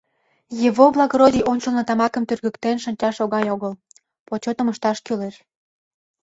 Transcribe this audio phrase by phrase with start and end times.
[0.67, 3.73] Его благородий ончылно тамакым тӱргыктен шинчаш оҥай огыл,
[4.27, 5.35] почетым ышташ кӱлеш.